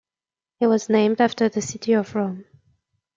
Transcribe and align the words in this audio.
It 0.59 0.65
was 0.65 0.89
named 0.89 1.21
after 1.21 1.47
the 1.47 1.61
city 1.61 1.93
of 1.93 2.15
Rome. 2.15 2.45